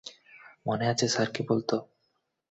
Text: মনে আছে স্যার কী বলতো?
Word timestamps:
মনে 0.65 0.85
আছে 0.87 1.05
স্যার 1.07 1.29
কী 1.33 1.41
বলতো? 1.49 1.75